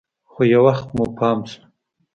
[0.31, 1.59] خو يو وخت مو پام سو.